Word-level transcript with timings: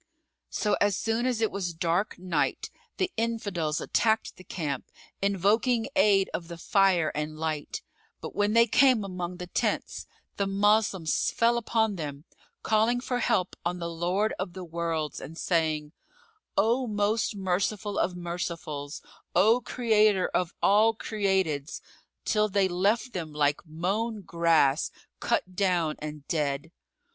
So, 0.49 0.73
as 0.81 0.97
soon 0.97 1.27
as 1.27 1.41
it 1.41 1.51
was 1.51 1.75
dark 1.75 2.17
Night, 2.17 2.71
the 2.97 3.11
Infidels 3.17 3.79
attacked 3.79 4.35
the 4.35 4.43
camp, 4.43 4.89
invoking 5.21 5.89
aid 5.95 6.27
of 6.33 6.47
the 6.47 6.57
fire 6.57 7.11
and 7.13 7.37
light; 7.37 7.83
but 8.19 8.33
when 8.33 8.53
they 8.53 8.65
came 8.65 9.03
among 9.03 9.37
the 9.37 9.45
tents, 9.45 10.07
the 10.37 10.47
Moslems 10.47 11.29
fell 11.29 11.55
upon 11.55 11.97
them, 11.97 12.25
calling 12.63 12.99
for 12.99 13.19
help 13.19 13.55
on 13.63 13.77
the 13.77 13.91
Lord 13.91 14.33
of 14.39 14.53
the 14.53 14.63
Worlds 14.63 15.21
and 15.21 15.37
saying, 15.37 15.91
"O 16.57 16.87
Most 16.87 17.35
Merciful 17.35 17.99
of 17.99 18.15
Mercifuls, 18.15 19.03
O 19.35 19.61
Creator 19.63 20.29
of 20.33 20.51
all 20.63 20.95
createds!" 20.95 21.79
till 22.25 22.49
they 22.49 22.67
left 22.67 23.13
them 23.13 23.33
like 23.33 23.63
mown 23.67 24.21
grass, 24.23 24.89
cut 25.19 25.55
down 25.55 25.95
and 25.99 26.27
dead. 26.27 26.71